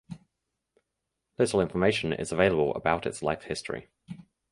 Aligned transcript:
Little 1.37 1.61
information 1.61 2.11
is 2.11 2.31
available 2.31 2.73
about 2.73 3.05
its 3.05 3.21
life 3.21 3.43
history. 3.43 3.91